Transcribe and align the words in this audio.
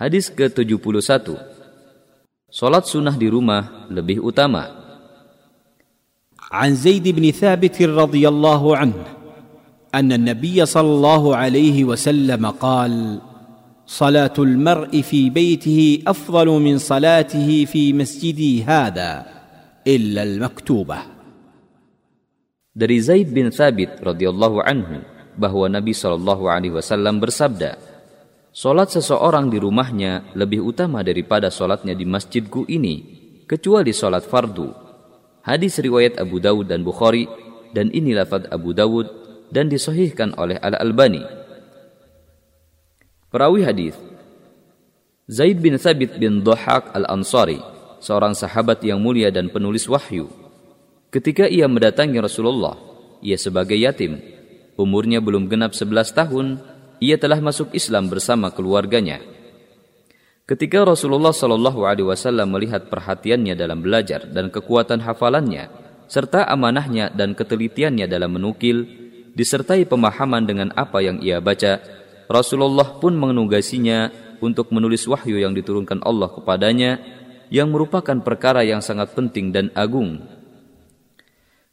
Hadis 0.00 0.32
ke-71 0.32 1.36
Salat 2.48 2.88
sunnah 2.88 3.12
di 3.12 3.28
rumah 3.28 3.84
lebih 3.92 4.24
utama 4.24 4.80
عن 6.50 6.74
زيد 6.74 7.06
بن 7.14 7.30
ثابت 7.30 7.78
رضي 7.82 8.26
الله 8.26 8.62
عنه 8.76 9.00
ان 9.94 10.12
النبي 10.12 10.66
صلى 10.66 10.90
الله 10.90 11.24
عليه 11.36 11.84
وسلم 11.84 12.42
قال 12.58 13.22
صلاه 13.86 14.34
المرء 14.38 14.90
في 15.00 15.30
بيته 15.30 16.02
افضل 16.06 16.48
من 16.48 16.78
صلاته 16.78 17.64
في 17.70 17.92
مسجدي 17.92 18.64
هذا 18.64 19.26
الا 19.86 20.22
المكتوبه 20.22 20.98
Dari 22.70 22.98
Zaid 22.98 23.30
bin 23.30 23.52
Thabit 23.52 24.00
radhiyallahu 24.00 24.64
anhu 24.64 25.04
bahwa 25.36 25.68
Nabi 25.68 25.92
Shallallahu 25.92 26.48
alaihi 26.48 26.74
wasallam 26.74 27.18
bersabda, 27.20 27.89
Salat 28.50 28.90
seseorang 28.90 29.46
di 29.46 29.62
rumahnya 29.62 30.34
lebih 30.34 30.66
utama 30.66 31.06
daripada 31.06 31.54
salatnya 31.54 31.94
di 31.94 32.02
masjidku 32.02 32.66
ini, 32.66 32.96
kecuali 33.46 33.94
salat 33.94 34.26
fardu 34.26 34.90
Hadis 35.40 35.80
riwayat 35.80 36.20
Abu 36.20 36.36
Dawud 36.36 36.68
dan 36.68 36.84
Bukhari 36.84 37.24
dan 37.72 37.88
ini 37.96 38.12
lafaz 38.12 38.44
Abu 38.52 38.76
Dawud 38.76 39.08
dan 39.48 39.72
disohihkan 39.72 40.36
oleh 40.36 40.60
Al-Albani. 40.60 41.24
Perawi 43.30 43.64
hadis 43.64 43.96
Zaid 45.30 45.62
bin 45.62 45.78
Thabit 45.78 46.18
bin 46.18 46.42
Dhahak 46.42 46.90
Al-Ansari, 46.92 47.62
seorang 48.02 48.34
sahabat 48.34 48.82
yang 48.82 48.98
mulia 48.98 49.30
dan 49.30 49.48
penulis 49.48 49.86
wahyu. 49.86 50.26
Ketika 51.14 51.46
ia 51.46 51.70
mendatangi 51.70 52.18
Rasulullah, 52.18 52.74
ia 53.22 53.38
sebagai 53.38 53.78
yatim. 53.78 54.18
Umurnya 54.74 55.22
belum 55.22 55.46
genap 55.46 55.72
11 55.72 56.18
tahun, 56.18 56.46
ia 57.00 57.16
telah 57.16 57.40
masuk 57.40 57.72
Islam 57.72 58.12
bersama 58.12 58.52
keluarganya. 58.52 59.24
Ketika 60.44 60.82
Rasulullah 60.84 61.32
Wasallam 61.32 62.48
melihat 62.52 62.92
perhatiannya 62.92 63.54
dalam 63.56 63.80
belajar 63.80 64.28
dan 64.28 64.52
kekuatan 64.52 65.00
hafalannya, 65.00 65.70
serta 66.10 66.44
amanahnya 66.50 67.08
dan 67.14 67.38
ketelitiannya 67.38 68.10
dalam 68.10 68.34
menukil, 68.36 68.84
disertai 69.32 69.86
pemahaman 69.86 70.44
dengan 70.44 70.68
apa 70.74 71.00
yang 71.00 71.22
ia 71.22 71.38
baca, 71.38 71.78
Rasulullah 72.26 72.98
pun 72.98 73.14
menugasinya 73.14 74.10
untuk 74.42 74.74
menulis 74.74 75.06
wahyu 75.06 75.38
yang 75.38 75.54
diturunkan 75.54 76.02
Allah 76.02 76.28
kepadanya, 76.34 76.98
yang 77.48 77.70
merupakan 77.70 78.18
perkara 78.22 78.66
yang 78.66 78.82
sangat 78.82 79.14
penting 79.14 79.54
dan 79.54 79.70
agung. 79.78 80.18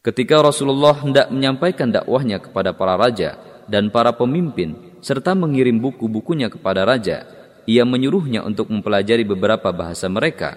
Ketika 0.06 0.40
Rasulullah 0.40 0.96
hendak 1.04 1.34
menyampaikan 1.34 1.92
dakwahnya 1.92 2.40
kepada 2.40 2.72
para 2.78 2.96
raja 2.96 3.36
dan 3.68 3.92
para 3.92 4.16
pemimpin, 4.16 4.87
serta 5.02 5.38
mengirim 5.38 5.78
buku-bukunya 5.82 6.48
kepada 6.48 6.86
raja, 6.88 7.28
ia 7.68 7.84
menyuruhnya 7.84 8.46
untuk 8.48 8.72
mempelajari 8.72 9.28
beberapa 9.28 9.70
bahasa 9.76 10.08
mereka. 10.08 10.56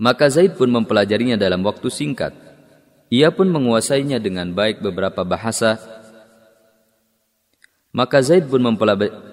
Maka 0.00 0.32
Zaid 0.32 0.56
pun 0.56 0.72
mempelajarinya 0.72 1.36
dalam 1.36 1.60
waktu 1.62 1.92
singkat. 1.92 2.32
Ia 3.12 3.28
pun 3.30 3.52
menguasainya 3.52 4.16
dengan 4.22 4.50
baik 4.50 4.80
beberapa 4.80 5.22
bahasa. 5.22 5.76
Maka 7.92 8.22
Zaid 8.22 8.48
pun 8.48 8.62
mempelajari 8.64 9.30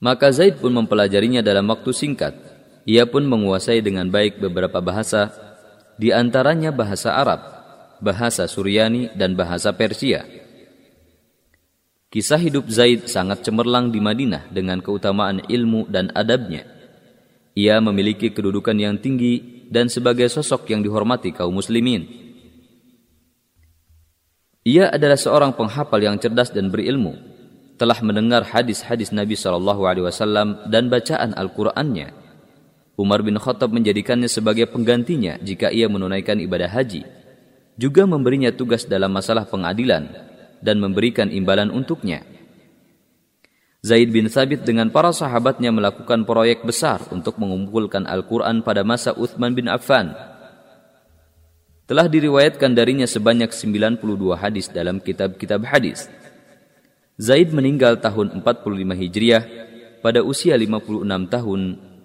Maka 0.00 0.32
Zaid 0.32 0.56
pun 0.64 0.72
mempelajarinya 0.72 1.44
dalam 1.44 1.68
waktu 1.68 1.92
singkat. 1.92 2.32
Ia 2.88 3.04
pun 3.04 3.28
menguasai 3.28 3.84
dengan 3.84 4.08
baik 4.08 4.40
beberapa 4.40 4.80
bahasa, 4.80 5.28
di 6.00 6.08
antaranya 6.08 6.72
bahasa 6.72 7.12
Arab, 7.12 7.59
bahasa 8.00 8.48
Suryani, 8.50 9.12
dan 9.14 9.36
bahasa 9.36 9.70
Persia. 9.76 10.24
Kisah 12.10 12.42
hidup 12.42 12.66
Zaid 12.66 13.06
sangat 13.06 13.46
cemerlang 13.46 13.94
di 13.94 14.02
Madinah 14.02 14.50
dengan 14.50 14.82
keutamaan 14.82 15.46
ilmu 15.46 15.86
dan 15.86 16.10
adabnya. 16.10 16.66
Ia 17.54 17.78
memiliki 17.78 18.34
kedudukan 18.34 18.74
yang 18.74 18.98
tinggi 18.98 19.62
dan 19.70 19.86
sebagai 19.86 20.26
sosok 20.26 20.66
yang 20.74 20.82
dihormati 20.82 21.30
kaum 21.30 21.54
muslimin. 21.54 22.10
Ia 24.66 24.90
adalah 24.90 25.14
seorang 25.14 25.54
penghafal 25.54 26.02
yang 26.02 26.18
cerdas 26.18 26.50
dan 26.50 26.68
berilmu. 26.74 27.14
Telah 27.78 27.96
mendengar 28.02 28.44
hadis-hadis 28.44 29.14
Nabi 29.14 29.38
SAW 29.38 30.68
dan 30.68 30.92
bacaan 30.92 31.32
Al-Qur'annya. 31.32 32.12
Umar 33.00 33.24
bin 33.24 33.40
Khattab 33.40 33.72
menjadikannya 33.72 34.28
sebagai 34.28 34.68
penggantinya 34.68 35.40
jika 35.40 35.72
ia 35.72 35.88
menunaikan 35.88 36.36
ibadah 36.42 36.68
haji. 36.68 37.19
Juga 37.80 38.04
memberinya 38.04 38.52
tugas 38.52 38.84
dalam 38.84 39.08
masalah 39.08 39.48
pengadilan 39.48 40.12
dan 40.60 40.76
memberikan 40.76 41.32
imbalan 41.32 41.72
untuknya. 41.72 42.20
Zaid 43.80 44.12
bin 44.12 44.28
Thabit 44.28 44.68
dengan 44.68 44.92
para 44.92 45.08
sahabatnya 45.08 45.72
melakukan 45.72 46.28
proyek 46.28 46.68
besar 46.68 47.00
untuk 47.08 47.40
mengumpulkan 47.40 48.04
Al-Quran 48.04 48.60
pada 48.60 48.84
masa 48.84 49.16
Uthman 49.16 49.56
bin 49.56 49.72
Affan. 49.72 50.12
Telah 51.88 52.04
diriwayatkan 52.04 52.76
darinya 52.76 53.08
sebanyak 53.08 53.48
92 53.48 54.36
hadis 54.36 54.68
dalam 54.68 55.00
kitab-kitab 55.00 55.64
hadis. 55.64 56.12
Zaid 57.16 57.56
meninggal 57.56 57.96
tahun 57.96 58.44
45 58.44 59.00
Hijriah 59.00 59.44
pada 60.04 60.20
usia 60.20 60.52
56 60.60 61.08
tahun 61.32 61.60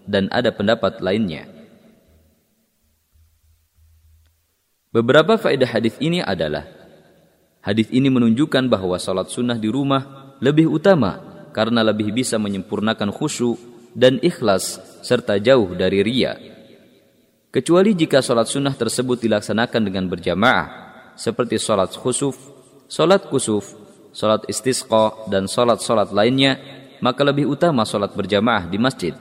dan 0.08 0.31
ada 0.31 0.56
pendapat 0.56 1.03
lainnya. 1.03 1.54
Beberapa 4.95 5.35
faedah 5.35 5.67
hadis 5.67 6.00
ini 6.00 6.23
adalah 6.23 6.63
Hadis 7.59 7.89
ini 7.91 8.13
menunjukkan 8.13 8.69
bahwa 8.69 8.95
salat 9.01 9.28
sunnah 9.33 9.57
di 9.57 9.67
rumah 9.67 10.38
lebih 10.38 10.69
utama 10.69 11.17
karena 11.50 11.81
lebih 11.81 12.13
bisa 12.13 12.38
menyempurnakan 12.38 13.09
khusyuk 13.09 13.57
dan 13.91 14.22
ikhlas 14.22 14.78
serta 15.01 15.41
jauh 15.41 15.73
dari 15.73 16.05
ria. 16.05 16.38
Kecuali 17.50 17.97
jika 17.97 18.22
salat 18.22 18.47
sunnah 18.47 18.78
tersebut 18.78 19.17
dilaksanakan 19.17 19.81
dengan 19.81 20.05
berjamaah 20.05 20.66
seperti 21.17 21.57
salat 21.57 21.89
khusuf, 21.97 22.38
salat 22.85 23.25
kusuf, 23.28 23.73
salat 24.13 24.45
istisqa 24.45 25.25
dan 25.28 25.50
salat-salat 25.50 26.13
lainnya, 26.13 26.61
maka 27.01 27.25
lebih 27.25 27.50
utama 27.50 27.81
salat 27.81 28.13
berjamaah 28.13 28.69
di 28.69 28.78
masjid. 28.78 29.17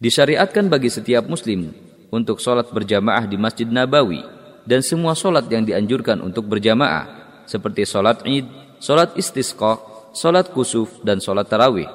Disyariatkan 0.00 0.72
bagi 0.72 0.88
setiap 0.88 1.28
muslim 1.28 1.76
untuk 2.10 2.38
salat 2.38 2.68
berjamaah 2.70 3.26
di 3.26 3.36
Masjid 3.38 3.66
Nabawi 3.66 4.22
dan 4.66 4.82
semua 4.82 5.14
solat 5.14 5.46
yang 5.46 5.62
dianjurkan 5.62 6.18
untuk 6.22 6.50
berjamaah 6.50 7.06
seperti 7.46 7.86
solat 7.86 8.26
id, 8.26 8.46
solat 8.82 9.14
istisqa, 9.14 9.78
solat 10.10 10.50
kusuf, 10.50 11.02
dan 11.06 11.22
solat 11.22 11.46
tarawih. 11.46 11.86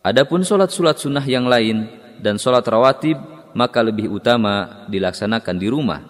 Adapun 0.00 0.44
solat-solat 0.44 0.96
sunnah 0.96 1.24
yang 1.24 1.44
lain 1.44 1.88
dan 2.20 2.40
solat 2.40 2.64
rawatib 2.64 3.16
maka 3.52 3.84
lebih 3.84 4.08
utama 4.08 4.84
dilaksanakan 4.88 5.56
di 5.60 5.68
rumah 5.68 6.09